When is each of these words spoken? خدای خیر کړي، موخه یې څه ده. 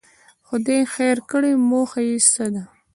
خدای 0.47 0.81
خیر 0.93 1.17
کړي، 1.31 1.51
موخه 1.69 2.01
یې 2.09 2.17
څه 2.33 2.45
ده. 2.53 2.63